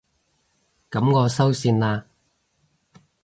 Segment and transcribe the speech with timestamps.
[0.89, 2.05] 噉我收線喇